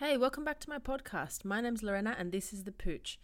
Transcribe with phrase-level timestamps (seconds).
[0.00, 1.44] Hey, welcome back to my podcast.
[1.44, 3.18] My name's Lorena and this is The Pooch.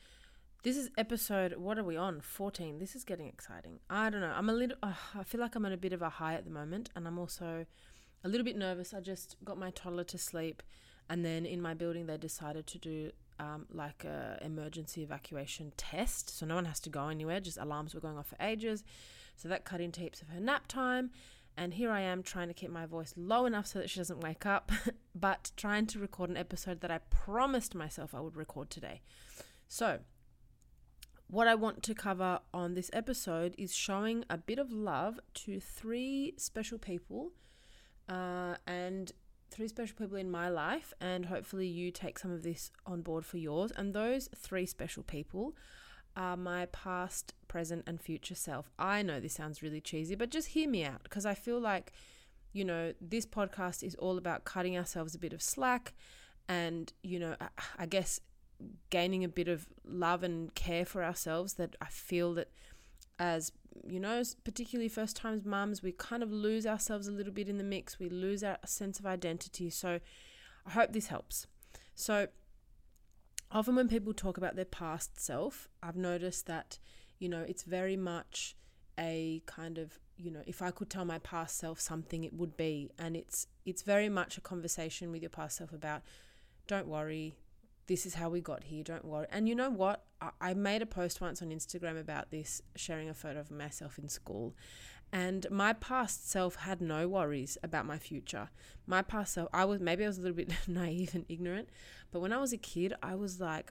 [0.65, 2.21] This is episode, what are we on?
[2.21, 2.81] 14.
[2.81, 3.79] This is getting exciting.
[3.89, 4.35] I don't know.
[4.37, 6.45] I'm a little, uh, I feel like I'm on a bit of a high at
[6.45, 7.65] the moment and I'm also
[8.25, 8.93] a little bit nervous.
[8.93, 10.65] I just got my toddler to sleep
[11.09, 16.37] and then in my building they decided to do um, like a emergency evacuation test.
[16.37, 18.83] So no one has to go anywhere, just alarms were going off for ages.
[19.37, 21.13] So that cut into heaps of her nap time.
[21.57, 24.21] And here I am trying to keep my voice low enough so that she doesn't
[24.21, 24.73] wake up,
[25.15, 29.03] but trying to record an episode that I promised myself I would record today.
[29.69, 30.01] So,
[31.29, 35.59] what I want to cover on this episode is showing a bit of love to
[35.59, 37.33] three special people
[38.09, 39.13] uh, and
[39.51, 43.25] three special people in my life, and hopefully you take some of this on board
[43.25, 43.73] for yours.
[43.77, 45.55] And those three special people
[46.17, 48.71] are my past, present, and future self.
[48.79, 51.93] I know this sounds really cheesy, but just hear me out because I feel like,
[52.55, 55.93] you know, this podcast is all about cutting ourselves a bit of slack
[56.49, 57.49] and, you know, I,
[57.81, 58.21] I guess
[58.89, 62.49] gaining a bit of love and care for ourselves that I feel that
[63.19, 63.53] as
[63.87, 67.59] you know, particularly first times mums, we kind of lose ourselves a little bit in
[67.59, 67.99] the mix.
[67.99, 69.71] We lose our sense of identity.
[69.71, 70.01] So
[70.67, 71.47] I hope this helps.
[71.95, 72.29] So
[73.51, 76.79] often when people talk about their past self, I've noticed that,
[77.19, 78.57] you know, it's very much
[78.99, 82.57] a kind of, you know, if I could tell my past self something, it would
[82.57, 82.91] be.
[82.99, 86.03] And it's it's very much a conversation with your past self about
[86.67, 87.35] don't worry,
[87.87, 89.27] this is how we got here, don't worry.
[89.31, 90.05] And you know what?
[90.21, 93.99] I, I made a post once on Instagram about this, sharing a photo of myself
[93.99, 94.55] in school.
[95.13, 98.49] And my past self had no worries about my future.
[98.87, 101.69] My past self, I was maybe I was a little bit naive and ignorant,
[102.11, 103.71] but when I was a kid, I was like,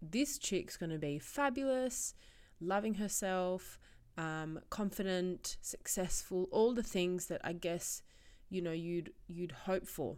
[0.00, 2.14] this chick's gonna be fabulous,
[2.60, 3.78] loving herself,
[4.18, 8.02] um, confident, successful, all the things that I guess
[8.48, 10.16] you know you'd you'd hope for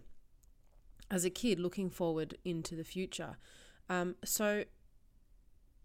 [1.11, 3.37] as a kid, looking forward into the future.
[3.89, 4.65] Um, so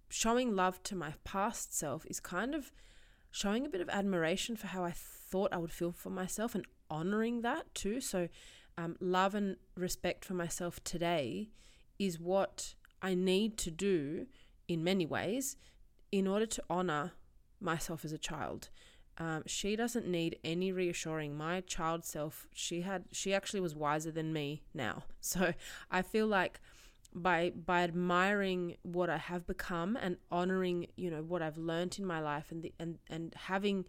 [0.09, 2.71] showing love to my past self is kind of
[3.31, 6.65] showing a bit of admiration for how I thought I would feel for myself and
[6.89, 8.01] honoring that too.
[8.01, 8.27] So,
[8.77, 11.49] um, love and respect for myself today
[11.99, 14.25] is what I need to do
[14.67, 15.57] in many ways
[16.11, 17.11] in order to honor
[17.59, 18.69] myself as a child.
[19.17, 21.35] Um, she doesn't need any reassuring.
[21.37, 25.03] My child self, she had, she actually was wiser than me now.
[25.21, 25.53] So
[25.91, 26.61] I feel like
[27.13, 32.05] by by admiring what I have become and honoring you know what I've learned in
[32.05, 33.85] my life and the, and and having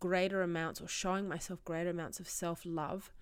[0.00, 3.12] greater amounts or showing myself greater amounts of self love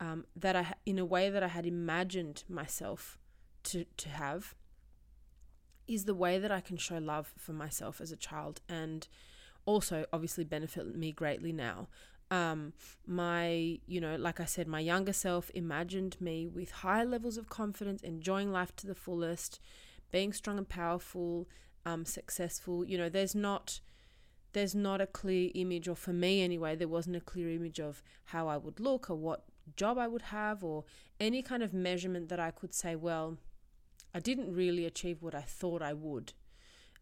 [0.00, 3.18] um, that I in a way that I had imagined myself
[3.64, 4.54] to to have
[5.86, 9.06] is the way that I can show love for myself as a child and
[9.66, 11.88] also obviously benefit me greatly now
[12.30, 12.72] um,
[13.06, 17.48] my, you know, like I said, my younger self imagined me with high levels of
[17.48, 19.60] confidence, enjoying life to the fullest,
[20.10, 21.48] being strong and powerful,
[21.84, 22.84] um, successful.
[22.84, 23.80] You know, there's not
[24.52, 28.02] there's not a clear image, or for me anyway, there wasn't a clear image of
[28.26, 29.44] how I would look or what
[29.76, 30.84] job I would have or
[31.18, 33.38] any kind of measurement that I could say, well,
[34.14, 36.34] I didn't really achieve what I thought I would.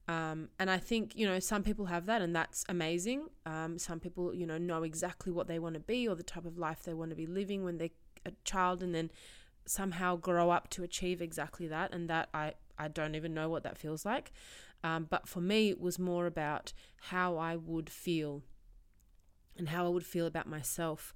[0.09, 3.29] Um, and I think, you know, some people have that and that's amazing.
[3.47, 6.45] Um, some people, you know, know exactly what they want to be or the type
[6.45, 7.91] of life they want to be living when they're
[8.27, 9.11] a child and then
[9.65, 11.95] somehow grow up to achieve exactly that.
[11.95, 14.33] And that I, I don't even know what that feels like.
[14.85, 16.73] Um, but for me, it was more about
[17.03, 18.43] how I would feel
[19.57, 21.15] and how I would feel about myself.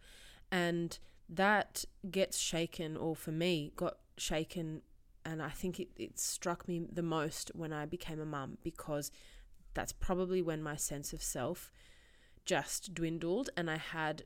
[0.52, 0.96] And
[1.28, 4.82] that gets shaken, or for me, got shaken
[5.26, 9.10] and I think it, it struck me the most when I became a mum because
[9.74, 11.72] that's probably when my sense of self
[12.44, 14.22] just dwindled and I had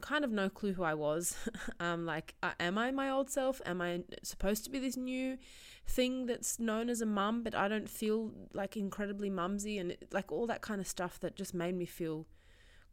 [0.00, 1.36] kind of no clue who I was.
[1.80, 3.62] um, like, uh, am I my old self?
[3.64, 5.38] Am I supposed to be this new
[5.86, 10.32] thing that's known as a mum, but I don't feel like incredibly mumsy and like
[10.32, 12.26] all that kind of stuff that just made me feel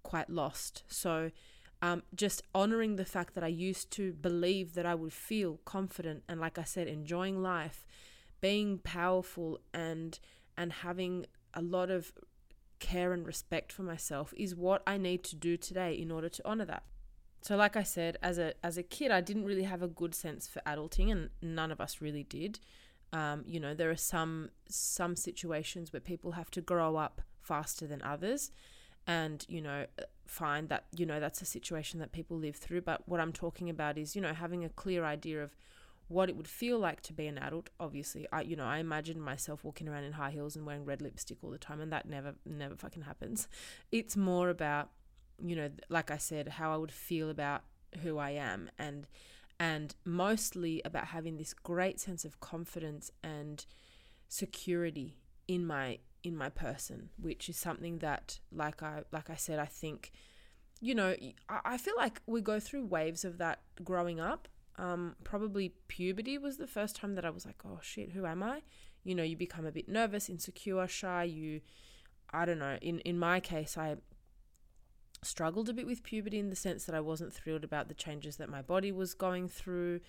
[0.04, 0.84] quite lost.
[0.88, 1.32] So,
[1.82, 6.24] um, just honoring the fact that I used to believe that I would feel confident
[6.28, 7.86] and, like I said, enjoying life,
[8.42, 10.20] being powerful and
[10.60, 12.12] and having a lot of
[12.80, 16.48] care and respect for myself is what I need to do today in order to
[16.48, 16.84] honor that.
[17.42, 20.14] So like I said as a as a kid I didn't really have a good
[20.14, 22.60] sense for adulting and none of us really did.
[23.14, 27.88] Um, you know, there are some some situations where people have to grow up faster
[27.88, 28.52] than others
[29.08, 32.82] and you know uh, find that you know that's a situation that people live through
[32.82, 35.56] but what i'm talking about is you know having a clear idea of
[36.10, 37.70] what it would feel like to be an adult.
[37.80, 41.02] Obviously, I you know I imagine myself walking around in high heels and wearing red
[41.02, 43.48] lipstick all the time, and that never never fucking happens.
[43.92, 44.90] It's more about
[45.44, 47.64] you know, like I said, how I would feel about
[48.02, 49.08] who I am, and
[49.60, 53.66] and mostly about having this great sense of confidence and
[54.30, 55.18] security
[55.48, 59.66] in my in my person, which is something that, like I like I said, I
[59.66, 60.12] think,
[60.82, 61.16] you know,
[61.50, 64.48] I feel like we go through waves of that growing up
[64.78, 68.44] um, probably puberty was the first time that I was like, oh shit, who am
[68.44, 68.62] I?
[69.04, 71.24] You know, you become a bit nervous, insecure, shy.
[71.24, 71.62] You,
[72.32, 72.78] I don't know.
[72.82, 73.98] In in my case, I
[75.24, 78.38] struggled a bit with puberty in the sense that I wasn't thrilled about the changes
[78.38, 80.02] that my body was going through.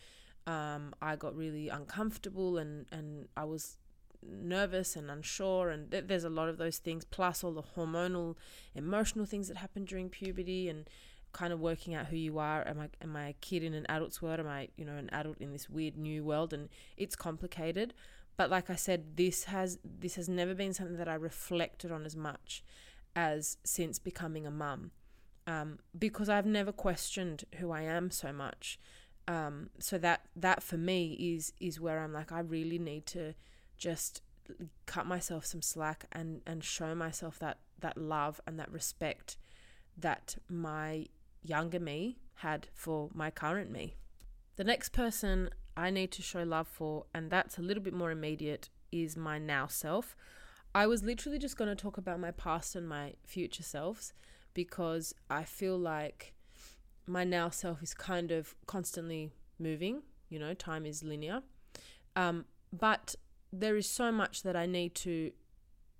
[0.46, 3.78] Um, I got really uncomfortable and and I was
[4.22, 8.34] nervous and unsure and th- there's a lot of those things plus all the hormonal
[8.74, 10.88] emotional things that happen during puberty and
[11.32, 12.66] kind of working out who you are.
[12.66, 14.40] Am I am I a kid in an adult's world?
[14.40, 16.52] Am I you know an adult in this weird new world?
[16.52, 17.94] And it's complicated.
[18.36, 22.04] But like I said, this has this has never been something that I reflected on
[22.04, 22.62] as much
[23.16, 24.92] as since becoming a mum,
[25.46, 28.78] um, because I've never questioned who I am so much.
[29.26, 33.34] Um, so that that for me is is where I'm like I really need to
[33.78, 34.22] just
[34.86, 39.36] cut myself some slack and and show myself that that love and that respect
[39.96, 41.06] that my
[41.42, 43.96] younger me had for my current me.
[44.56, 48.10] The next person I need to show love for, and that's a little bit more
[48.10, 50.16] immediate, is my now self.
[50.74, 54.12] I was literally just going to talk about my past and my future selves
[54.54, 56.34] because I feel like
[57.06, 60.02] my now self is kind of constantly moving.
[60.28, 61.42] You know, time is linear.
[62.16, 63.14] Um, but
[63.52, 65.32] there is so much that I need to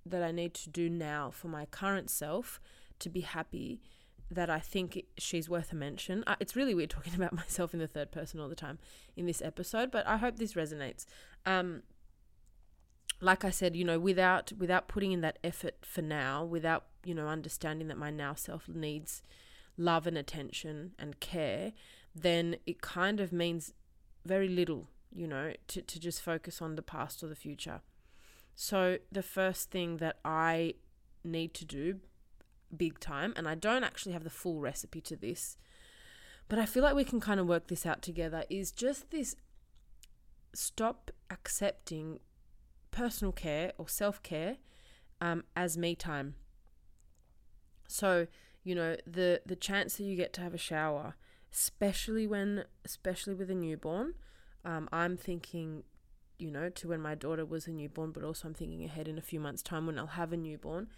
[0.05, 2.61] that I need to do now for my current self
[2.99, 3.81] to be happy
[4.31, 6.25] that I think she's worth a mention.
[6.41, 8.79] It's really weird talking about myself in the third person all the time
[9.17, 11.07] in this episode, but I hope this resonates.
[11.47, 11.83] Um,
[13.21, 17.15] like I said, you know, without without putting in that effort for now, without you
[17.15, 19.23] know understanding that my now self needs
[19.77, 21.73] love and attention and care,
[22.15, 23.73] then it kind of means
[24.25, 27.81] very little, you know, to to just focus on the past or the future.
[28.55, 30.75] So the first thing that I
[31.25, 32.01] need to do
[32.77, 33.33] big time.
[33.37, 35.57] And I don't actually have the full recipe to this,
[36.49, 38.45] but I feel like we can kind of work this out together.
[38.51, 39.37] Is just this
[40.55, 42.21] stop accepting
[42.91, 44.57] personal care or self care
[45.21, 46.35] um, as me time.
[47.87, 48.27] So,
[48.65, 51.15] you know, the the chance that you get to have a shower,
[51.53, 54.15] especially when, especially with a newborn,
[54.65, 55.85] um, I'm thinking,
[56.39, 59.19] you know, to when my daughter was a newborn, but also I'm thinking ahead in
[59.19, 60.89] a few months' time when I'll have a newborn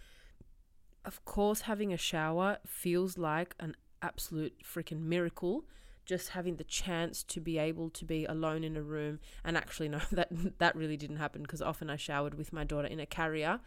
[1.05, 5.65] of course, having a shower feels like an absolute freaking miracle.
[6.05, 9.87] Just having the chance to be able to be alone in a room, and actually,
[9.87, 13.05] no, that that really didn't happen because often I showered with my daughter in a
[13.05, 13.59] carrier,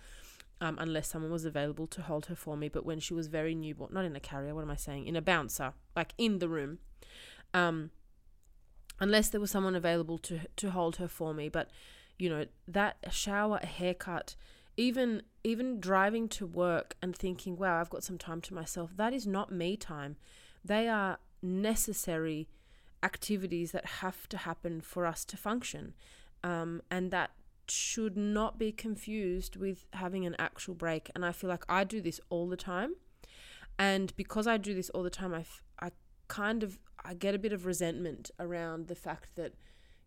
[0.60, 2.68] um, unless someone was available to hold her for me.
[2.68, 5.06] But when she was very newborn, not in a carrier, what am I saying?
[5.06, 6.78] In a bouncer, like in the room,
[7.54, 7.90] um,
[9.00, 11.48] unless there was someone available to to hold her for me.
[11.48, 11.70] But
[12.18, 14.36] you know that shower, a haircut,
[14.76, 19.12] even even driving to work and thinking, wow, I've got some time to myself, that
[19.12, 20.16] is not me time.
[20.64, 22.48] They are necessary
[23.02, 25.92] activities that have to happen for us to function.
[26.42, 27.32] Um, and that
[27.68, 31.10] should not be confused with having an actual break.
[31.14, 32.94] And I feel like I do this all the time.
[33.78, 35.90] And because I do this all the time, I, f- I
[36.28, 39.54] kind of I get a bit of resentment around the fact that,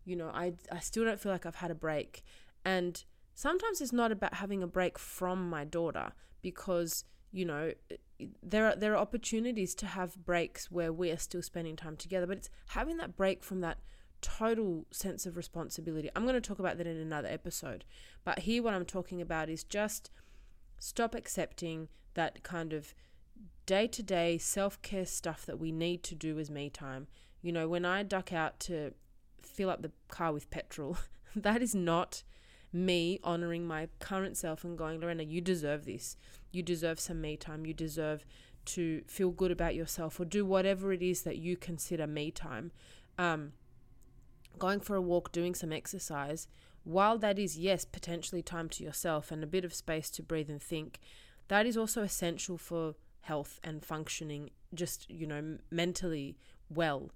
[0.04, 2.22] you know, I, I still don't feel like I've had a break.
[2.64, 3.02] And
[3.34, 6.12] sometimes it's not about having a break from my daughter
[6.42, 7.72] because you know
[8.42, 12.26] there are there are opportunities to have breaks where we are still spending time together
[12.26, 13.78] but it's having that break from that
[14.20, 17.84] total sense of responsibility i'm going to talk about that in another episode
[18.24, 20.10] but here what i'm talking about is just
[20.78, 22.94] stop accepting that kind of
[23.66, 27.06] day to day self care stuff that we need to do as me time.
[27.42, 28.92] You know, when I duck out to
[29.42, 30.98] fill up the car with petrol,
[31.36, 32.22] that is not
[32.72, 36.16] me honoring my current self and going, Lorena, you deserve this.
[36.50, 37.64] You deserve some me time.
[37.66, 38.24] You deserve
[38.66, 42.70] to feel good about yourself or do whatever it is that you consider me time.
[43.16, 43.52] Um,
[44.58, 46.48] going for a walk, doing some exercise,
[46.84, 50.50] while that is, yes, potentially time to yourself and a bit of space to breathe
[50.50, 50.98] and think,
[51.48, 52.94] that is also essential for
[53.28, 56.36] health and functioning, just, you know, mentally
[56.68, 57.10] well.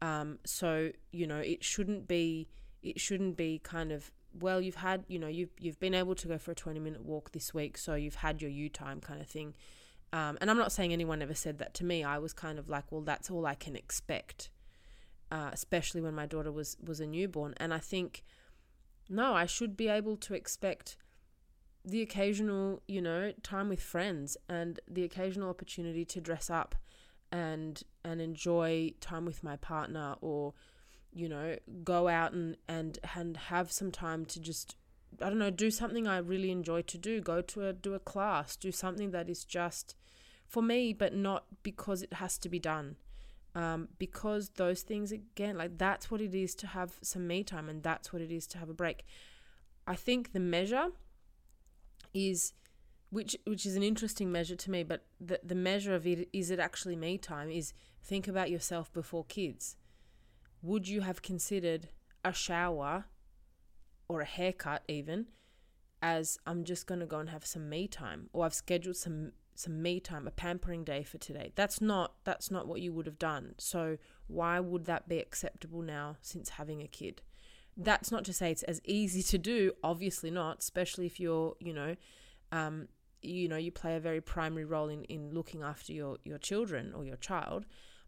[0.00, 2.48] Um, so, you know, it shouldn't be,
[2.82, 4.10] it shouldn't be kind of
[4.40, 7.04] well you've had you know you've you've been able to go for a 20 minute
[7.04, 9.54] walk this week so you've had your you time kind of thing.
[10.12, 12.04] Um, and i'm not saying anyone ever said that to me.
[12.04, 14.50] I was kind of like well that's all i can expect
[15.30, 17.54] uh, especially when my daughter was was a newborn.
[17.58, 18.22] And i think
[19.08, 20.96] no i should be able to expect
[21.84, 26.74] the occasional you know time with friends and the occasional opportunity to dress up
[27.30, 30.54] and and enjoy time with my partner or
[31.12, 34.76] you know, go out and, and and have some time to just
[35.22, 37.20] I don't know, do something I really enjoy to do.
[37.20, 39.94] Go to a do a class, do something that is just
[40.46, 42.96] for me, but not because it has to be done.
[43.54, 47.68] Um, because those things again, like that's what it is to have some me time,
[47.68, 49.04] and that's what it is to have a break.
[49.86, 50.88] I think the measure
[52.14, 52.52] is
[53.10, 56.50] which which is an interesting measure to me, but the the measure of it is
[56.50, 57.72] it actually me time is
[58.02, 59.76] think about yourself before kids.
[60.62, 61.88] Would you have considered
[62.24, 63.06] a shower
[64.08, 65.26] or a haircut even
[66.00, 69.32] as I'm just going to go and have some me time or I've scheduled some
[69.54, 71.52] some me time a pampering day for today.
[71.56, 73.54] That's not that's not what you would have done.
[73.58, 73.98] So
[74.28, 77.22] why would that be acceptable now since having a kid
[77.78, 81.72] that's not to say it's as easy to do obviously not especially if you're you
[81.72, 81.94] know
[82.50, 82.88] um,
[83.22, 86.92] you know you play a very primary role in in looking after your your children
[86.94, 87.64] or your child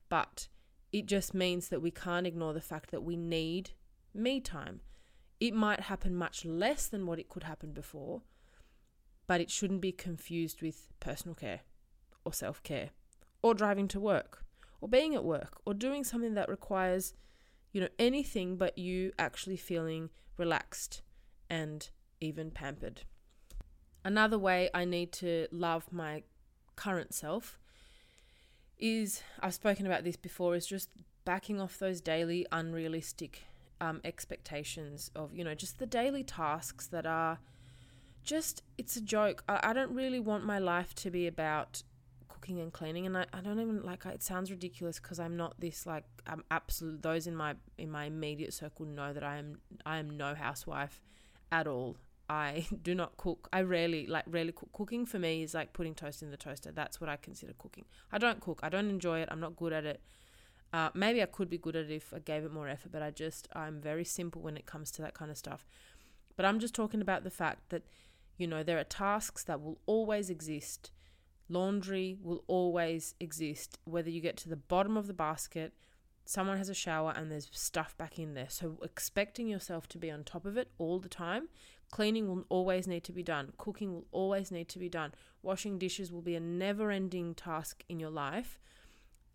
[0.09, 0.49] but
[0.93, 3.71] it just means that we can't ignore the fact that we need
[4.13, 4.81] me time.
[5.39, 8.23] It might happen much less than what it could happen before,
[9.27, 11.61] but it shouldn't be confused with personal care
[12.25, 12.91] or self care
[13.43, 14.45] or driving to work
[14.81, 17.15] or being at work or doing something that requires,
[17.73, 21.03] you know, anything but you actually feeling relaxed
[21.49, 23.03] and even pampered.
[24.05, 26.23] Another way I need to love my
[26.77, 27.59] current self
[28.79, 30.89] is I've spoken about this before is just
[31.25, 33.43] backing off those daily unrealistic
[33.81, 37.39] um, expectations of you know just the daily tasks that are
[38.23, 41.83] just it's a joke I, I don't really want my life to be about
[42.41, 45.61] cooking and cleaning and I, I don't even like it sounds ridiculous because I'm not
[45.61, 49.59] this like I'm absolute those in my in my immediate circle know that I am
[49.85, 51.03] I am no housewife
[51.53, 51.97] at all
[52.31, 53.49] I do not cook.
[53.53, 54.73] I rarely like rarely cook.
[54.73, 56.71] Cooking for me is like putting toast in the toaster.
[56.71, 57.85] That's what I consider cooking.
[58.13, 58.61] I don't cook.
[58.63, 59.29] I don't enjoy it.
[59.33, 60.01] I'm not good at it.
[60.73, 63.03] Uh, maybe I could be good at it if I gave it more effort, but
[63.03, 65.67] I just I'm very simple when it comes to that kind of stuff.
[66.37, 67.83] But I'm just talking about the fact that
[68.39, 70.93] you know there are tasks that will always exist.
[71.51, 75.75] Laundry will always exist, whether you get to the bottom of the basket,
[76.25, 78.49] someone has a shower and there's stuff back in there.
[78.49, 81.49] So expecting yourself to be on top of it all the time
[81.91, 83.53] Cleaning will always need to be done.
[83.59, 85.13] Cooking will always need to be done.
[85.43, 88.61] Washing dishes will be a never ending task in your life.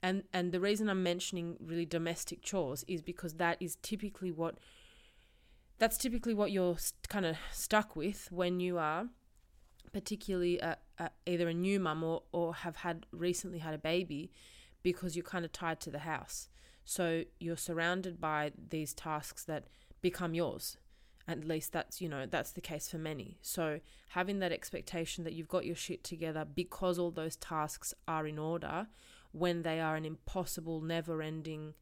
[0.01, 4.57] And, and the reason I'm mentioning really domestic chores is because that is typically what
[5.77, 6.77] that's typically what you're
[7.10, 9.07] kind of stuck with when you are
[9.91, 14.32] particularly a, a, either a new mum or, or have had recently had a baby
[14.84, 16.50] because you're kind of tied to the house.
[16.84, 19.66] So you're surrounded by these tasks that
[20.02, 20.78] become yours
[21.28, 25.34] at least that's you know that's the case for many so having that expectation that
[25.34, 28.88] you've got your shit together because all those tasks are in order
[29.32, 31.74] when they are an impossible never ending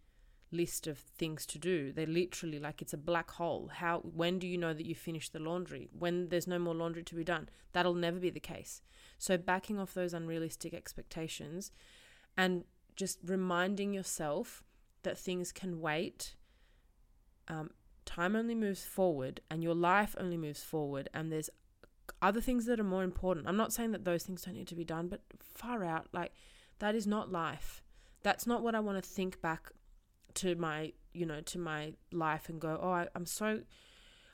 [0.54, 1.92] list of things to do.
[1.92, 3.72] They're literally like it's a black hole.
[3.74, 5.90] How when do you know that you finished the laundry?
[5.98, 7.50] When there's no more laundry to be done.
[7.74, 8.82] That'll never be the case.
[9.18, 11.72] So backing off those unrealistic expectations
[12.38, 12.64] and
[12.96, 14.64] just reminding yourself
[15.04, 16.36] that things can wait
[17.48, 17.72] um,
[18.06, 21.50] time only moves forward and your life only moves forward and there's
[22.22, 23.48] other things that are more important.
[23.48, 26.34] I'm not saying that those things don't need to be done, but far out, like
[26.80, 27.82] that is not life.
[28.24, 29.72] That's not what I want to think back
[30.36, 33.62] to my, you know, to my life and go, oh, I, I'm so,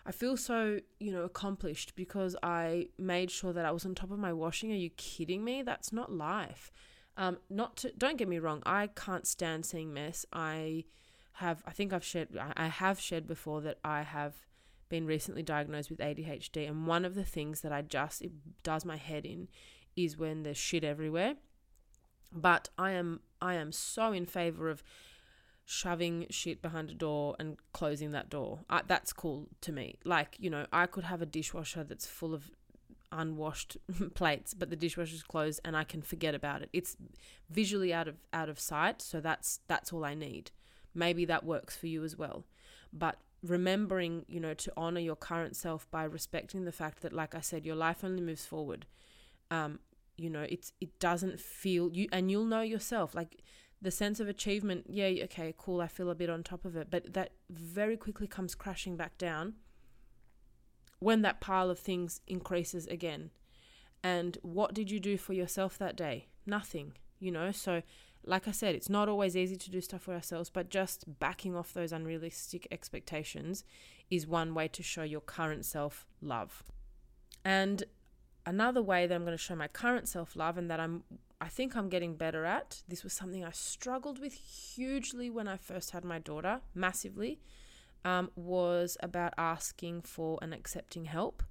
[0.06, 4.12] I feel so, you know, accomplished because I made sure that I was on top
[4.12, 4.72] of my washing.
[4.72, 5.62] Are you kidding me?
[5.62, 6.72] That's not life.
[7.18, 8.64] Um, not to, don't get me wrong.
[8.66, 10.26] I can't stand seeing mess.
[10.32, 10.86] I,
[11.40, 14.36] have I think I've shared I have shared before that I have
[14.90, 18.84] been recently diagnosed with ADHD and one of the things that I just it does
[18.84, 19.48] my head in
[19.96, 21.36] is when there's shit everywhere
[22.34, 24.84] But I am I am so in favor of
[25.72, 28.62] shoving shit behind a door and closing that door.
[28.72, 30.00] I, that's cool to me.
[30.04, 32.50] Like, you know, I could have a dishwasher that's full of
[33.12, 33.78] unwashed
[34.16, 36.70] plates, but the dishwasher's closed and I can forget about it.
[36.74, 36.98] It's
[37.52, 40.50] visually out of out of sight, so that's that's all I need.
[40.96, 42.46] Maybe that works for you as well.
[42.92, 47.36] But remembering, you know, to honor your current self by respecting the fact that like
[47.36, 48.88] I said, your life only moves forward.
[49.52, 49.82] Um,
[50.18, 53.44] you know, it's it doesn't feel you and you'll know yourself like
[53.82, 56.88] the sense of achievement, yeah, okay, cool, I feel a bit on top of it,
[56.90, 59.54] but that very quickly comes crashing back down
[61.00, 63.32] when that pile of things increases again.
[64.04, 66.28] And what did you do for yourself that day?
[66.46, 67.52] Nothing, you know?
[67.52, 67.82] So,
[68.26, 71.56] like I said, it's not always easy to do stuff for ourselves, but just backing
[71.56, 73.64] off those unrealistic expectations
[74.10, 76.64] is one way to show your current self love.
[77.46, 77.84] And
[78.46, 81.04] another way that I'm going to show my current self love and that I'm
[81.42, 82.84] I think I'm getting better at.
[82.88, 87.40] This was something I struggled with hugely when I first had my daughter, massively
[88.04, 91.44] um, was about asking for and accepting help.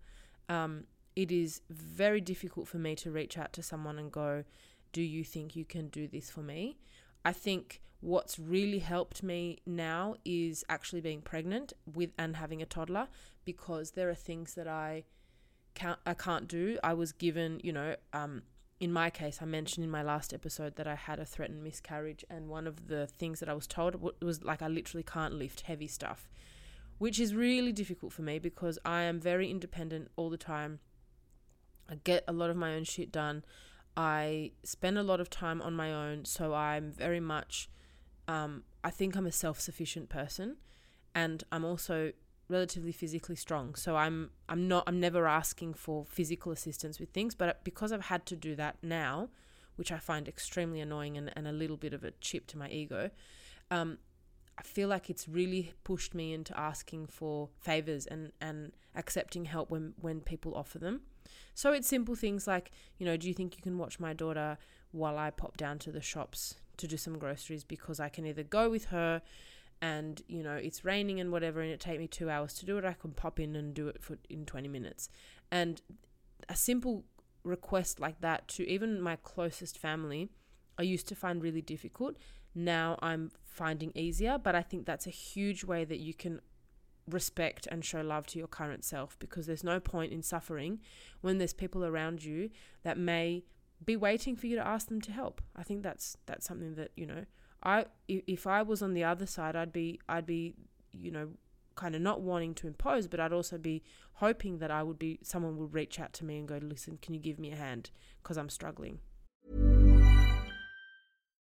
[0.49, 0.85] Um,
[1.17, 4.45] it is very difficult for me to reach out to someone and go,
[4.93, 6.79] Do you think you can do this for me?
[7.25, 12.67] I think what's really helped me now is actually being pregnant with and having a
[12.67, 13.09] toddler
[13.45, 15.05] because there are things that I
[15.75, 16.79] can't I can't do.
[16.85, 18.43] I was given, you know, um,
[18.81, 22.25] in my case, I mentioned in my last episode that I had a threatened miscarriage,
[22.31, 25.63] and one of the things that I was told was like I literally can't lift
[25.63, 26.29] heavy stuff,
[26.99, 30.79] which is really difficult for me because I am very independent all the time.
[31.91, 33.45] I get a lot of my own shit done.
[33.97, 37.69] I spend a lot of time on my own, so I'm very much,
[38.29, 40.59] um, I think I'm a self sufficient person,
[41.17, 42.13] and I'm also
[42.49, 43.75] relatively physically strong.
[43.75, 48.07] So I'm I'm not I'm never asking for physical assistance with things, but because I've
[48.07, 49.29] had to do that now,
[49.77, 52.69] which I find extremely annoying and, and a little bit of a chip to my
[52.69, 53.11] ego,
[53.71, 53.99] um,
[54.59, 59.71] I feel like it's really pushed me into asking for favors and, and accepting help
[59.71, 61.03] when, when people offer them.
[61.55, 64.59] So it's simple things like, you know, do you think you can watch my daughter
[64.91, 68.43] while I pop down to the shops to do some groceries because I can either
[68.43, 69.23] go with her
[69.81, 72.79] and you know it's raining and whatever and it take me two hours to do
[72.79, 75.09] it i can pop in and do it for in 20 minutes.
[75.51, 75.81] And
[76.49, 77.05] a simple
[77.45, 80.29] request like that to even my closest family
[80.79, 82.17] i used to find really difficult.
[82.55, 86.41] Now i'm finding easier but i think that's a huge way that you can
[87.09, 90.81] respect and show love to your current self because there's no point in suffering
[91.21, 92.51] when there's people around you
[92.83, 93.45] that may
[93.85, 95.41] be waiting for you to ask them to help.
[95.57, 97.25] I think that's that's something that you know
[97.63, 100.55] I if I was on the other side, I'd be I'd be
[100.93, 101.31] you know
[101.75, 103.83] kind of not wanting to impose, but I'd also be
[104.15, 107.15] hoping that I would be someone would reach out to me and go, "Listen, can
[107.15, 107.91] you give me a hand
[108.23, 109.01] because I'm struggling."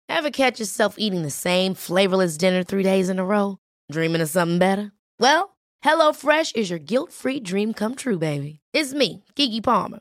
[0.09, 3.59] Ever catch yourself eating the same flavorless dinner 3 days in a row,
[3.91, 4.93] dreaming of something better?
[5.19, 8.61] Well, HelloFresh is your guilt-free dream come true, baby.
[8.73, 10.01] It's me, Keke Palmer.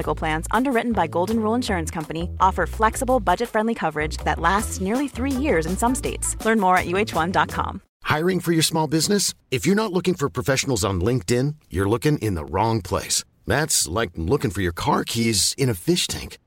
[0.15, 5.31] Plans, underwritten by Golden Rule Insurance Company, offer flexible, budget-friendly coverage that lasts nearly three
[5.31, 6.35] years in some states.
[6.45, 7.81] Learn more at uh1.com.
[8.03, 9.33] Hiring for your small business?
[9.51, 13.23] If you're not looking for professionals on LinkedIn, you're looking in the wrong place.
[13.47, 16.37] That's like looking for your car keys in a fish tank.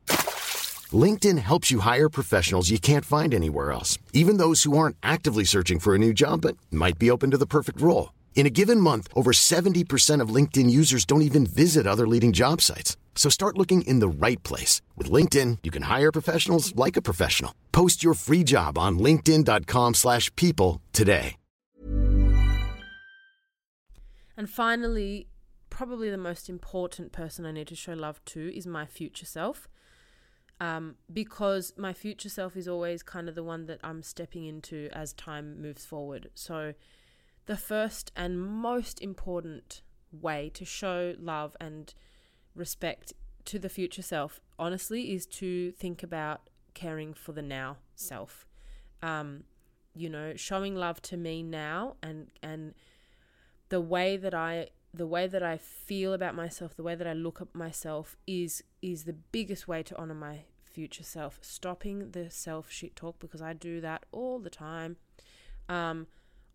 [0.92, 5.44] LinkedIn helps you hire professionals you can't find anywhere else, even those who aren't actively
[5.44, 8.12] searching for a new job but might be open to the perfect role.
[8.34, 12.60] In a given month, over 70% of LinkedIn users don't even visit other leading job
[12.60, 12.96] sites.
[13.14, 14.82] So start looking in the right place.
[14.96, 17.54] With LinkedIn, you can hire professionals like a professional.
[17.72, 21.36] Post your free job on linkedin.com slash people today.
[24.36, 25.28] And finally,
[25.70, 29.68] probably the most important person I need to show love to is my future self.
[30.60, 34.88] um, because my future self is always kind of the one that I'm stepping into
[34.92, 36.30] as time moves forward.
[36.34, 36.74] So,
[37.46, 41.92] the first and most important way to show love and
[42.54, 43.12] respect
[43.46, 48.46] to the future self, honestly, is to think about caring for the now self.
[49.02, 49.44] Um,
[49.94, 52.74] you know, showing love to me now and and
[53.68, 57.12] the way that I the way that I feel about myself, the way that I
[57.12, 61.38] look at myself is is the biggest way to honor my future self.
[61.42, 64.96] Stopping the self shit talk because I do that all the time.
[65.68, 66.06] Um,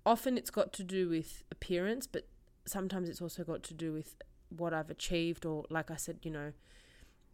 [0.06, 2.28] often it's got to do with appearance, but
[2.66, 4.16] sometimes it's also got to do with
[4.50, 6.54] what I've achieved or like I said, you know,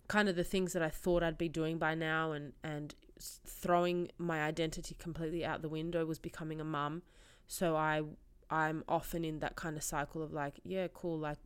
[0.08, 4.12] kind of the things that I thought I'd be doing by now and and throwing
[4.18, 7.02] my identity completely out the window was becoming a mum.
[7.48, 8.04] So I
[8.50, 11.40] I'm often in that kind of cycle of like, yeah, cool, like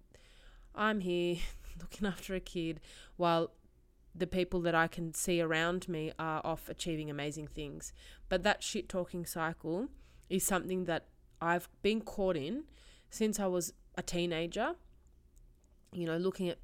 [0.75, 1.37] I'm here
[1.79, 2.79] looking after a kid
[3.15, 3.51] while
[4.15, 7.93] the people that I can see around me are off achieving amazing things.
[8.27, 9.87] But that shit talking cycle
[10.29, 11.05] is something that
[11.41, 12.63] I've been caught in
[13.09, 14.75] since I was a teenager.
[15.91, 16.59] You know, looking at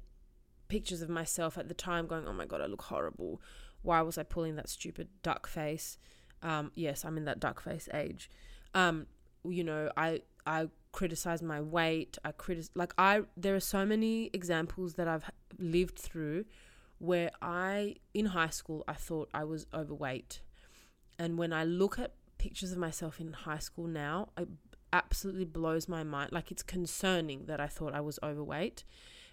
[0.68, 3.40] pictures of myself at the time going, oh my God, I look horrible.
[3.82, 5.98] Why was I pulling that stupid duck face?
[6.42, 8.30] Um, yes, I'm in that duck face age.
[8.74, 9.06] Um,
[9.44, 12.18] you know, I I criticize my weight.
[12.24, 16.44] I criticize like I there are so many examples that I've lived through
[16.98, 20.40] where I in high school I thought I was overweight.
[21.18, 24.48] And when I look at pictures of myself in high school now, it
[24.92, 26.32] absolutely blows my mind.
[26.32, 28.84] Like it's concerning that I thought I was overweight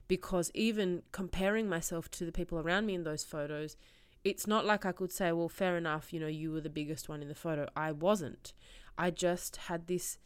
[0.08, 3.76] because even comparing myself to the people around me in those photos,
[4.24, 7.10] it's not like I could say, well, fair enough, you know, you were the biggest
[7.10, 7.68] one in the photo.
[7.76, 8.54] I wasn't.
[8.98, 10.18] I just had this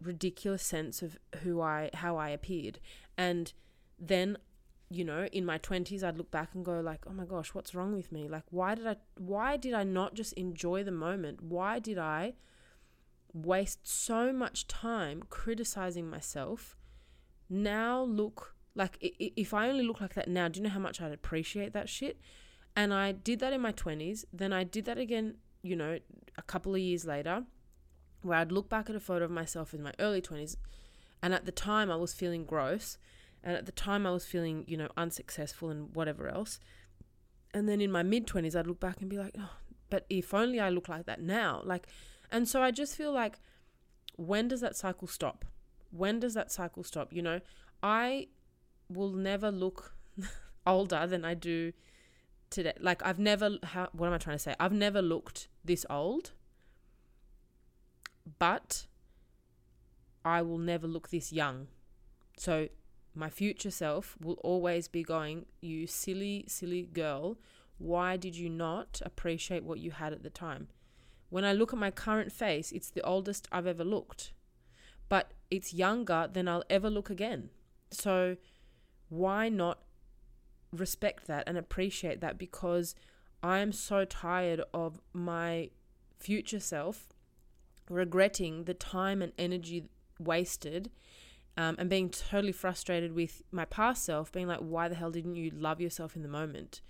[0.00, 2.78] ridiculous sense of who I how I appeared.
[3.16, 3.52] And
[3.98, 4.36] then,
[4.90, 7.74] you know, in my 20s I'd look back and go like, "Oh my gosh, what's
[7.74, 8.28] wrong with me?
[8.28, 11.42] Like why did I why did I not just enjoy the moment?
[11.42, 12.34] Why did I
[13.32, 16.76] waste so much time criticizing myself?
[17.48, 21.00] Now look like if I only look like that now, do you know how much
[21.00, 22.18] I'd appreciate that shit?
[22.74, 25.98] And I did that in my 20s, then I did that again, you know,
[26.38, 27.44] a couple of years later
[28.22, 30.56] where I'd look back at a photo of myself in my early 20s
[31.22, 32.96] and at the time I was feeling gross
[33.44, 36.58] and at the time I was feeling, you know, unsuccessful and whatever else.
[37.52, 39.56] And then in my mid 20s I'd look back and be like, "Oh,
[39.90, 41.86] but if only I look like that now." Like
[42.30, 43.38] and so I just feel like
[44.16, 45.44] when does that cycle stop?
[45.90, 47.12] When does that cycle stop?
[47.12, 47.40] You know,
[47.82, 48.28] I
[48.94, 49.94] will never look
[50.66, 51.72] older than I do
[52.50, 52.74] today.
[52.80, 54.54] Like I've never how what am I trying to say?
[54.60, 56.32] I've never looked this old
[58.38, 58.86] but
[60.24, 61.68] I will never look this young.
[62.36, 62.68] So
[63.14, 67.38] my future self will always be going, You silly, silly girl,
[67.78, 70.68] why did you not appreciate what you had at the time?
[71.30, 74.32] When I look at my current face, it's the oldest I've ever looked,
[75.08, 77.50] but it's younger than I'll ever look again.
[77.90, 78.36] So
[79.12, 79.78] why not
[80.72, 82.38] respect that and appreciate that?
[82.38, 82.94] Because
[83.42, 85.68] I am so tired of my
[86.18, 87.08] future self
[87.90, 89.84] regretting the time and energy
[90.18, 90.90] wasted
[91.58, 95.36] um, and being totally frustrated with my past self, being like, why the hell didn't
[95.36, 96.80] you love yourself in the moment?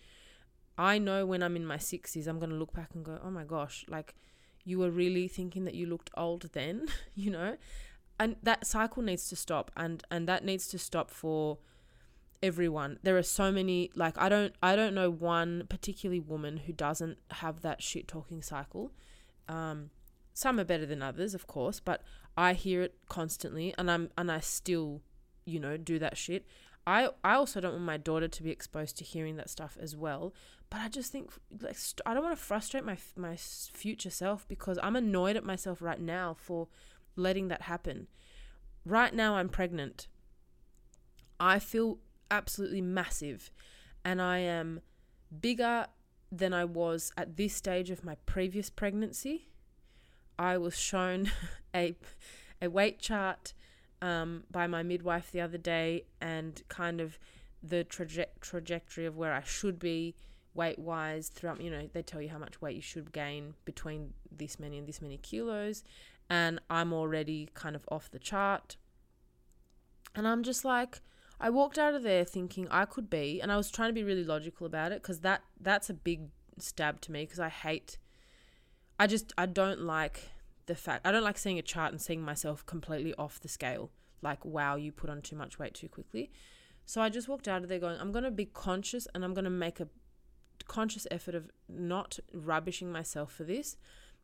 [0.79, 3.31] I know when I'm in my 60s, I'm going to look back and go, oh
[3.31, 4.15] my gosh, like
[4.65, 7.57] you were really thinking that you looked old then, you know?
[8.21, 11.59] And that cycle needs to stop and and that needs to stop for
[12.43, 12.99] everyone.
[13.03, 17.19] There are so many like I don't I don't know one particularly woman who doesn't
[17.31, 18.93] have that shit talking cycle.
[19.49, 19.91] Um
[20.35, 22.03] some are better than others, of course, but
[22.37, 25.03] I hear it constantly and I'm and I still,
[25.45, 26.47] you know, do that shit.
[26.87, 29.95] I I also don't want my daughter to be exposed to hearing that stuff as
[29.95, 30.35] well,
[30.69, 34.79] but I just think like I don't want to frustrate my my future self because
[34.83, 36.69] I'm annoyed at myself right now for
[37.15, 38.09] letting that happen.
[38.85, 40.09] Right now I'm pregnant.
[41.39, 41.99] I feel
[42.33, 43.51] absolutely massive
[44.05, 44.81] and I am
[45.41, 45.87] bigger
[46.31, 49.49] than I was at this stage of my previous pregnancy.
[50.39, 51.31] I was shown
[51.75, 51.95] a
[52.61, 53.53] a weight chart
[54.01, 57.19] um, by my midwife the other day and kind of
[57.63, 60.15] the traje- trajectory of where I should be
[60.55, 64.13] weight wise throughout you know they tell you how much weight you should gain between
[64.31, 65.83] this many and this many kilos
[66.33, 68.77] and I'm already kind of off the chart.
[70.15, 71.01] And I'm just like
[71.43, 74.05] I walked out of there thinking I could be and I was trying to be
[74.05, 76.29] really logical about it cuz that that's a big
[76.59, 77.99] stab to me because I hate
[78.99, 80.31] I just I don't like
[80.67, 83.91] the fact I don't like seeing a chart and seeing myself completely off the scale.
[84.23, 86.31] Like, wow, you put on too much weight too quickly.
[86.87, 89.51] So I just walked out of there going, I'm gonna be conscious and I'm gonna
[89.51, 89.89] make a
[90.69, 93.77] conscious effort of not rubbishing myself for this,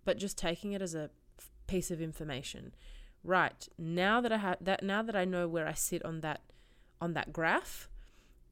[0.04, 1.10] but just taking it as a
[1.66, 2.74] piece of information.
[3.24, 6.42] Right now that I have that now that I know where I sit on that
[7.00, 7.88] on that graph,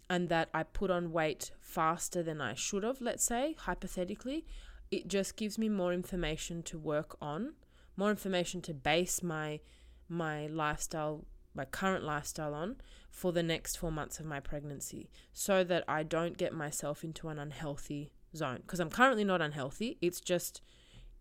[0.08, 4.44] and that I put on weight faster than I should have, let's say hypothetically,
[4.90, 7.54] it just gives me more information to work on,
[7.96, 9.60] more information to base my
[10.08, 12.76] my lifestyle, my current lifestyle on
[13.10, 17.28] for the next 4 months of my pregnancy so that I don't get myself into
[17.28, 19.98] an unhealthy zone because I'm currently not unhealthy.
[20.00, 20.60] It's just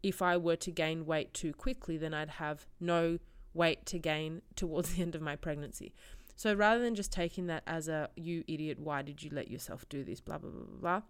[0.03, 3.17] if I were to gain weight too quickly, then I'd have no
[3.55, 5.95] weight to gain towards the end of my pregnancy.
[6.35, 9.87] So rather than just taking that as a you idiot, why did you let yourself
[9.89, 11.01] do this, blah, blah, blah, blah, blah,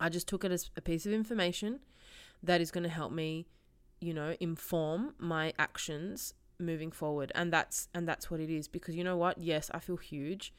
[0.00, 1.80] I just took it as a piece of information
[2.42, 3.46] that is going to help me,
[4.00, 7.32] you know, inform my actions moving forward.
[7.34, 9.38] And that's and that's what it is because you know what?
[9.38, 10.52] Yes, I feel huge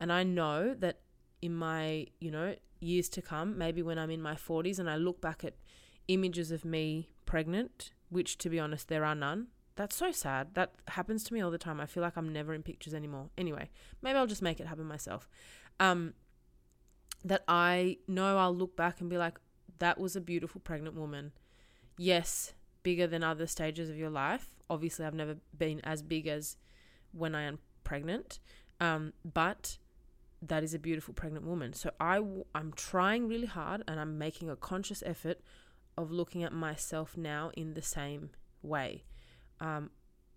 [0.00, 1.00] and I know that
[1.42, 4.96] in my, you know, years to come, maybe when I'm in my 40s and I
[4.96, 5.54] look back at
[6.08, 9.48] images of me pregnant, which to be honest there are none.
[9.80, 10.48] That's so sad.
[10.56, 11.80] That happens to me all the time.
[11.80, 13.30] I feel like I'm never in pictures anymore.
[13.38, 13.70] Anyway,
[14.02, 15.26] maybe I'll just make it happen myself.
[15.80, 16.12] Um,
[17.24, 19.38] that I know I'll look back and be like,
[19.78, 21.32] that was a beautiful pregnant woman.
[21.96, 24.48] Yes, bigger than other stages of your life.
[24.68, 26.58] Obviously, I've never been as big as
[27.12, 28.38] when I am pregnant,
[28.80, 29.78] um, but
[30.42, 31.72] that is a beautiful pregnant woman.
[31.72, 32.20] So I,
[32.54, 35.40] I'm trying really hard and I'm making a conscious effort
[35.96, 38.28] of looking at myself now in the same
[38.62, 39.04] way.
[39.60, 39.90] Um,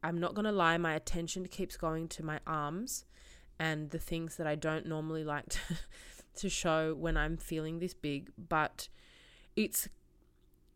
[0.04, 3.06] I'm not going to lie, my attention keeps going to my arms
[3.60, 5.60] and the things that I don't normally like to,
[6.36, 8.90] to show when I'm feeling this big, but
[9.56, 9.88] it's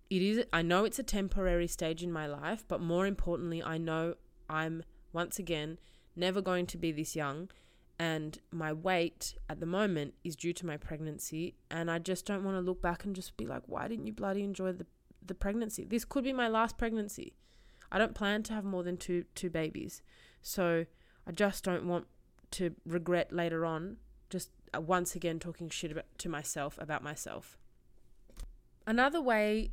[0.10, 3.78] it is I know it's a temporary stage in my life, but more importantly, I
[3.78, 4.16] know
[4.50, 5.80] I'm once again
[6.16, 7.50] never going to be this young
[8.00, 12.44] and my weight at the moment is due to my pregnancy and I just don't
[12.44, 14.86] want to look back and just be like why didn't you bloody enjoy the
[15.26, 15.84] the pregnancy?
[15.84, 17.34] This could be my last pregnancy.
[17.92, 20.02] I don't plan to have more than two two babies.
[20.42, 20.86] So
[21.26, 22.08] I just don't want
[22.52, 23.98] to regret later on
[24.30, 27.58] just uh, once again talking shit about, to myself about myself.
[28.86, 29.72] Another way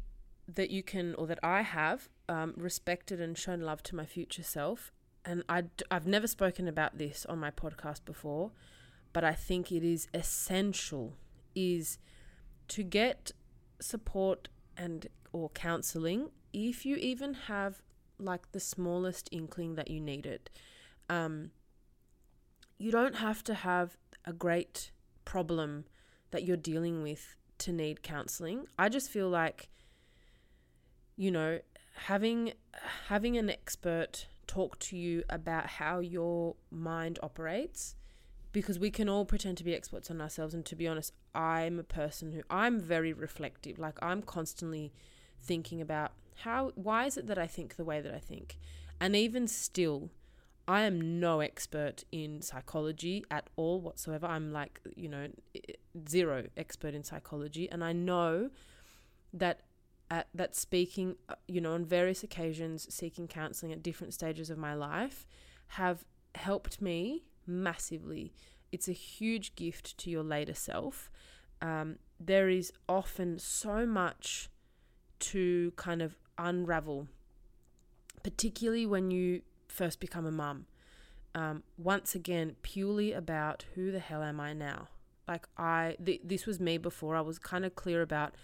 [0.48, 4.42] that you can, or that I have, um, respected and shown love to my future
[4.42, 4.92] self,
[5.24, 8.50] and I, I've never spoken about this on my podcast before,
[9.12, 11.14] but I think it is essential,
[11.54, 11.98] is
[12.68, 13.32] to get
[13.80, 17.82] support and or counseling if you even have
[18.18, 20.50] like the smallest inkling that you need it.
[21.08, 21.50] Um,
[22.78, 24.90] you don't have to have a great
[25.24, 25.84] problem
[26.30, 28.66] that you're dealing with to need counseling.
[28.78, 29.68] I just feel like,
[31.16, 31.60] you know,
[31.94, 32.52] having
[33.08, 37.94] having an expert talk to you about how your mind operates
[38.52, 41.78] because we can all pretend to be experts on ourselves and to be honest i'm
[41.78, 44.92] a person who i'm very reflective like i'm constantly
[45.40, 48.58] thinking about how why is it that I think the way that I think?
[49.00, 50.10] And even still,
[50.66, 54.26] I am no expert in psychology at all whatsoever.
[54.26, 55.28] I'm like, you know,
[56.08, 58.50] zero expert in psychology and I know
[59.32, 59.60] that
[60.10, 64.58] at, that speaking, uh, you know, on various occasions seeking counseling at different stages of
[64.58, 65.26] my life
[65.68, 68.32] have helped me massively.
[68.72, 71.10] It's a huge gift to your later self.
[71.60, 74.48] Um, there is often so much
[75.20, 77.08] to kind of unravel,
[78.22, 80.66] particularly when you first become a mum.
[81.34, 84.88] Um, once again, purely about who the hell am I now?
[85.26, 87.16] Like, I, th- this was me before.
[87.16, 88.34] I was kind of clear about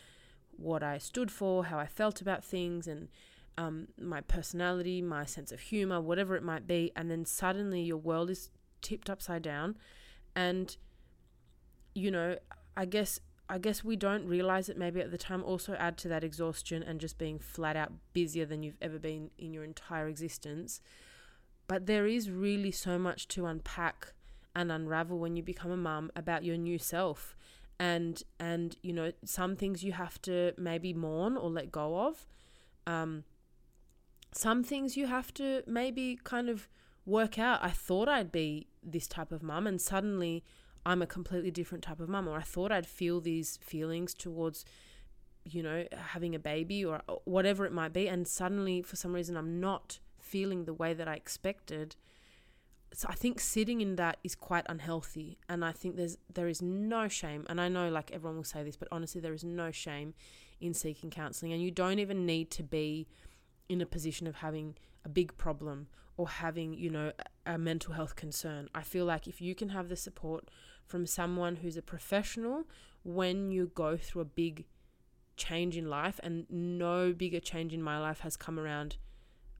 [0.57, 3.09] what I stood for, how I felt about things, and
[3.57, 6.91] um, my personality, my sense of humor, whatever it might be.
[6.97, 8.51] And then suddenly your world is
[8.83, 9.77] tipped upside down.
[10.35, 10.77] And,
[11.95, 12.39] you know,
[12.77, 15.43] I guess I guess we don't realize it maybe at the time.
[15.43, 19.33] Also, add to that exhaustion and just being flat out busier than you've ever been
[19.39, 20.81] in your entire existence.
[21.67, 24.13] But there is really so much to unpack
[24.55, 27.37] and unravel when you become a mum about your new self.
[27.81, 32.27] And and you know some things you have to maybe mourn or let go of.
[32.87, 33.25] Um,
[34.33, 36.69] some things you have to maybe kind of
[37.05, 37.59] work out.
[37.65, 40.45] I thought I'd be this type of mum, and suddenly
[40.85, 44.65] I'm a completely different type of mum, or I thought I'd feel these feelings towards,
[45.45, 49.13] you know, having a baby or uh, whatever it might be, and suddenly for some
[49.13, 51.97] reason I'm not feeling the way that I expected.
[52.93, 56.61] So I think sitting in that is quite unhealthy, and I think there's there is
[56.61, 59.71] no shame, and I know like everyone will say this, but honestly there is no
[59.71, 60.15] shame
[60.61, 63.07] in seeking counselling, and you don't even need to be
[63.69, 67.13] in a position of having a big problem or having, you know,
[67.47, 68.69] a mental health concern.
[68.75, 70.51] I feel like if you can have the support
[70.91, 72.65] from someone who's a professional
[73.05, 74.67] when you go through a big
[75.37, 78.97] change in life, and no bigger change in my life has come around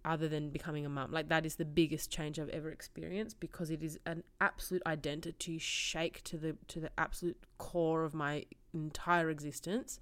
[0.05, 1.13] other than becoming a mum.
[1.13, 5.59] Like that is the biggest change I've ever experienced because it is an absolute identity
[5.59, 10.01] shake to the to the absolute core of my entire existence.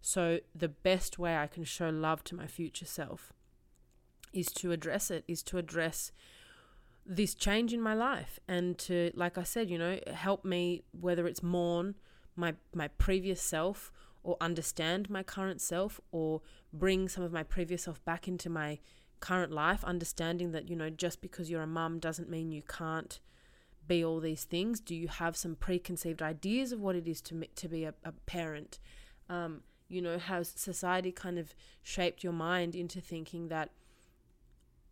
[0.00, 3.32] So the best way I can show love to my future self
[4.32, 6.12] is to address it, is to address
[7.04, 11.26] this change in my life and to like I said, you know, help me whether
[11.26, 11.96] it's mourn
[12.36, 16.40] my my previous self or understand my current self or
[16.72, 18.78] bring some of my previous self back into my
[19.20, 23.20] current life, understanding that, you know, just because you're a mum doesn't mean you can't
[23.86, 24.80] be all these things.
[24.80, 28.12] Do you have some preconceived ideas of what it is to, to be a, a
[28.26, 28.78] parent?
[29.28, 33.70] Um, you know, has society kind of shaped your mind into thinking that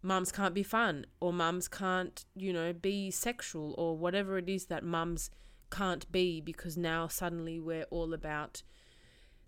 [0.02, 4.66] mums can't be fun or mums can't, you know, be sexual or whatever it is
[4.66, 5.30] that mums
[5.70, 8.62] can't be because now suddenly we're all about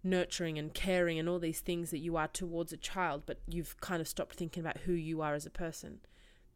[0.04, 3.80] nurturing and caring and all these things that you are towards a child, but you've
[3.80, 6.00] kind of stopped thinking about who you are as a person.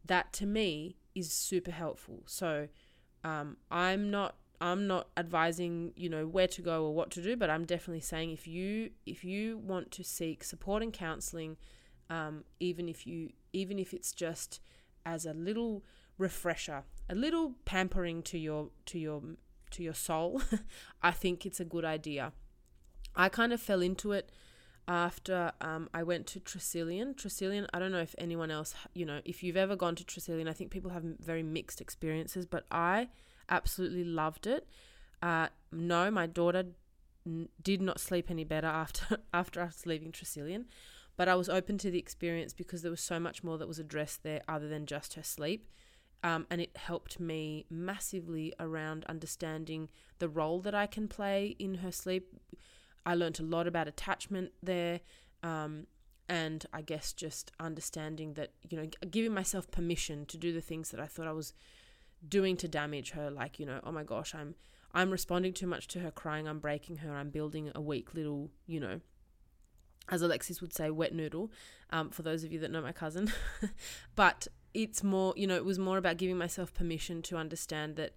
[0.05, 2.23] That to me is super helpful.
[2.25, 2.67] So
[3.23, 7.35] um, I'm not I'm not advising you know where to go or what to do,
[7.35, 11.57] but I'm definitely saying if you if you want to seek support and counselling,
[12.09, 14.59] um, even if you even if it's just
[15.05, 15.83] as a little
[16.17, 19.21] refresher, a little pampering to your to your
[19.71, 20.41] to your soul,
[21.01, 22.33] I think it's a good idea.
[23.15, 24.31] I kind of fell into it
[24.87, 27.15] after um, I went to Tresillian.
[27.15, 30.47] Tresillian, I don't know if anyone else, you know, if you've ever gone to Tresillian,
[30.47, 33.09] I think people have very mixed experiences, but I
[33.49, 34.67] absolutely loved it.
[35.21, 36.63] Uh, no, my daughter
[37.25, 40.65] n- did not sleep any better after after us leaving Tresillian,
[41.17, 43.79] but I was open to the experience because there was so much more that was
[43.79, 45.67] addressed there other than just her sleep.
[46.23, 51.75] Um, and it helped me massively around understanding the role that I can play in
[51.75, 52.33] her sleep.
[53.05, 55.01] I learned a lot about attachment there,
[55.43, 55.87] um,
[56.27, 60.89] and I guess just understanding that you know giving myself permission to do the things
[60.89, 61.53] that I thought I was
[62.27, 64.55] doing to damage her, like you know, oh my gosh, I'm
[64.93, 68.49] I'm responding too much to her crying, I'm breaking her, I'm building a weak little,
[68.65, 69.01] you know,
[70.09, 71.51] as Alexis would say, wet noodle.
[71.89, 73.31] Um, for those of you that know my cousin,
[74.15, 78.13] but it's more, you know, it was more about giving myself permission to understand that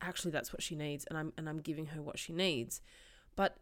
[0.00, 2.80] actually that's what she needs, and I'm and I'm giving her what she needs.
[3.34, 3.56] But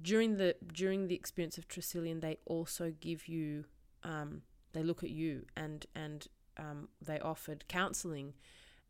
[0.00, 3.64] during the during the experience of Tresillian, they also give you,
[4.04, 8.34] um, they look at you and and um, they offered counselling,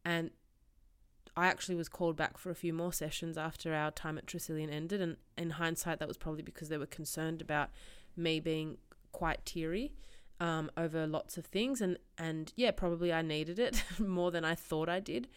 [0.04, 0.30] and
[1.36, 4.70] I actually was called back for a few more sessions after our time at Tresillian
[4.70, 7.70] ended, and in hindsight, that was probably because they were concerned about
[8.16, 8.78] me being
[9.12, 9.92] quite teary
[10.40, 14.54] um, over lots of things, and and yeah, probably I needed it more than I
[14.54, 15.28] thought I did,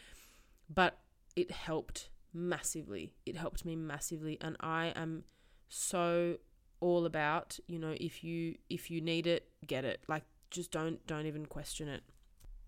[0.68, 1.00] but
[1.36, 3.14] it helped massively.
[3.26, 5.24] It helped me massively, and I am
[5.70, 6.38] so
[6.82, 10.02] all about you know if you if you need it, get it.
[10.08, 12.02] Like just don't don't even question it.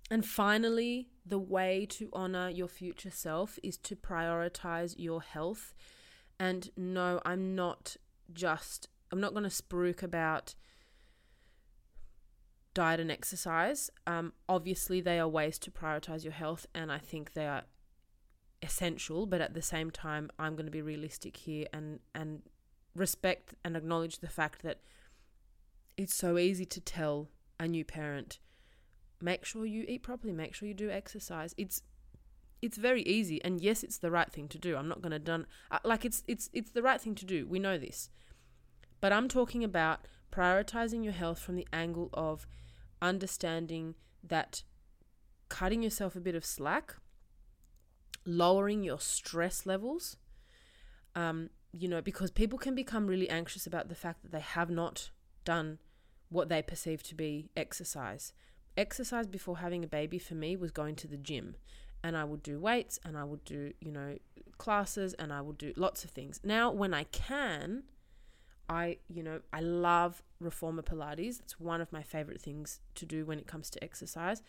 [0.10, 5.74] And finally, the way to honor your future self is to prioritize your health.
[6.40, 7.98] And no, I'm not
[8.32, 10.56] just I'm not going to spruik about
[12.74, 13.90] diet and exercise.
[14.06, 17.64] Um, obviously, they are ways to prioritize your health, and I think they are
[18.62, 19.26] essential.
[19.26, 22.42] But at the same time, I'm going to be realistic here and and
[22.96, 24.80] respect and acknowledge the fact that
[25.98, 28.40] it's so easy to tell a new parent,
[29.22, 31.56] make sure you eat properly, make sure you do exercise.
[31.58, 31.82] It's
[32.62, 34.76] it's very easy, and yes, it's the right thing to do.
[34.76, 37.48] I'm not going to done uh, like it's it's it's the right thing to do.
[37.48, 38.10] We know this,
[39.08, 40.02] but I'm talking about
[40.34, 42.46] prioritizing your health from the angle of
[43.02, 44.64] understanding that
[45.48, 46.98] cutting yourself a bit of slack,
[48.26, 50.18] lowering your stress levels,
[51.16, 54.70] um, you know, because people can become really anxious about the fact that they have
[54.70, 55.12] not
[55.46, 55.80] done
[56.28, 58.34] what they perceive to be exercise.
[58.76, 61.56] Exercise before having a baby for me was going to the gym.
[62.04, 64.18] And I would do weights and I would do, you know,
[64.58, 66.42] classes and I would do lots of things.
[66.44, 67.84] Now, when I can,
[68.70, 71.40] I, you know, I love reformer Pilates.
[71.40, 74.42] It's one of my favorite things to do when it comes to exercise.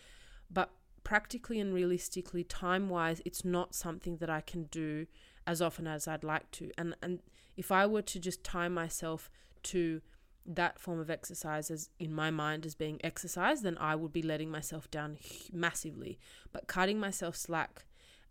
[0.51, 0.71] But
[1.05, 5.07] practically and realistically, time wise, it's not something that I can do
[5.47, 6.71] as often as I'd like to.
[6.77, 7.21] And and
[7.57, 9.31] if I were to just tie myself
[9.65, 10.01] to
[10.47, 14.23] that form of exercise as in my mind as being exercise, then I would be
[14.23, 15.19] letting myself down
[15.53, 16.19] massively.
[16.53, 17.85] But cutting myself slack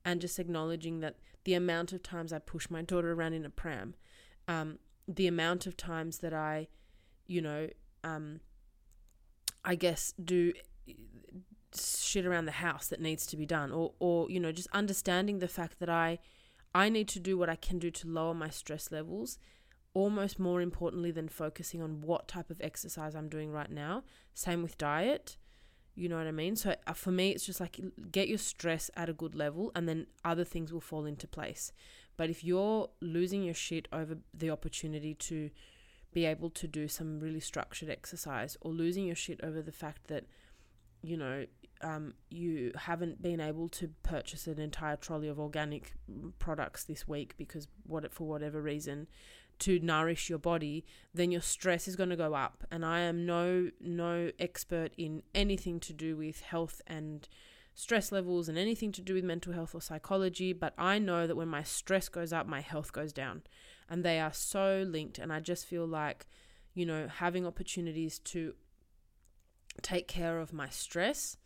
[0.04, 3.50] and just acknowledging that the amount of times I push my daughter around in a
[3.50, 3.94] pram,
[4.48, 6.68] um, the amount of times that I,
[7.26, 7.70] you know,
[8.04, 8.42] um,
[9.64, 10.54] I guess do
[11.76, 15.40] shit around the house that needs to be done or or you know just understanding
[15.40, 16.18] the fact that I
[16.74, 19.38] I need to do what I can do to lower my stress levels
[19.94, 24.04] almost more importantly than focusing on what type of exercise I'm doing right now.
[24.34, 25.38] Same with diet
[25.98, 26.56] you know what I mean?
[26.56, 27.80] So uh, for me it's just like
[28.12, 31.74] get your stress at a good level and then other things will fall into place
[32.18, 35.50] but if you're losing your shit over the opportunity to
[36.14, 40.08] be able to do some really structured exercise or losing your shit over the fact
[40.08, 40.26] that
[41.02, 41.46] you know
[41.82, 45.94] um, you haven't been able to purchase an entire trolley of organic
[46.40, 49.08] products this week because what for whatever reason
[49.60, 52.64] to nourish your body then your stress is going to go up.
[52.72, 57.28] And i am no no expert in anything to do with health and
[57.78, 61.38] stress levels and anything to do with mental health or psychology but i know that
[61.38, 63.42] when my stress goes up my health goes down
[63.90, 66.26] and they are so linked and i just feel like
[66.74, 68.54] you know having opportunities to
[69.82, 71.38] take care of my stress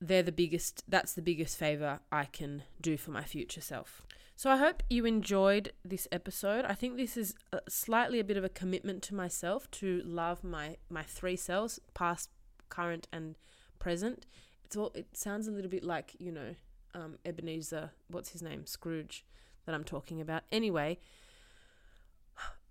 [0.00, 4.02] they're the biggest that's the biggest favor I can do for my future self.
[4.34, 6.64] So I hope you enjoyed this episode.
[6.64, 10.42] I think this is a, slightly a bit of a commitment to myself to love
[10.42, 12.30] my my three selves, past,
[12.70, 13.36] current and
[13.78, 14.24] present.
[14.70, 16.54] It's all it sounds a little bit like, you know,
[16.94, 18.66] um, Ebenezer, what's his name?
[18.66, 19.24] Scrooge
[19.66, 20.44] that I'm talking about.
[20.52, 20.98] Anyway,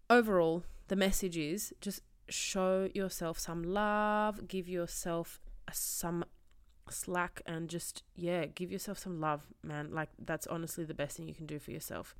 [0.10, 5.42] overall, the message is just show yourself some love, give yourself
[5.74, 6.24] some
[6.90, 11.28] slack and just yeah give yourself some love man like that's honestly the best thing
[11.28, 12.16] you can do for yourself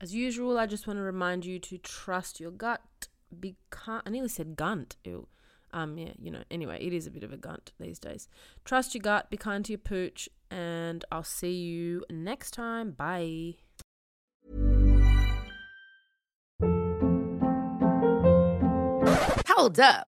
[0.00, 4.26] as usual i just want to remind you to trust your gut be i nearly
[4.26, 5.28] said gunt ew
[5.74, 8.28] um yeah you know anyway it is a bit of a gunt these days.
[8.64, 12.92] Trust your gut be kind to your pooch and i'll see you next time.
[12.92, 13.56] Bye.
[19.48, 20.13] Hold up.